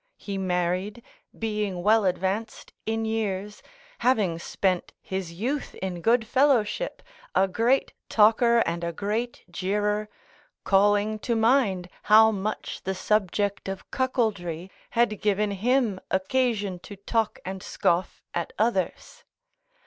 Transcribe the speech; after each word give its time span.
He 0.17 0.35
married, 0.35 1.03
being 1.37 1.83
well 1.83 2.05
advanced 2.05 2.73
in 2.87 3.05
years, 3.05 3.61
having 3.99 4.39
spent 4.39 4.93
his 4.99 5.31
youth 5.31 5.75
in 5.75 6.01
good 6.01 6.25
fellowship, 6.25 7.03
a 7.35 7.47
great 7.47 7.93
talker 8.09 8.63
and 8.65 8.83
a 8.83 8.91
great 8.91 9.43
jeerer, 9.51 10.07
calling 10.63 11.19
to 11.19 11.35
mind 11.35 11.87
how 12.09 12.31
much 12.31 12.81
the 12.83 12.95
subject 12.95 13.69
of 13.69 13.91
cuckoldry 13.91 14.71
had 14.97 15.21
given 15.21 15.51
him 15.51 15.99
occasion 16.09 16.79
to 16.79 16.95
talk 16.95 17.37
and 17.45 17.61
scoff 17.61 18.23
at 18.33 18.53
others. 18.57 19.23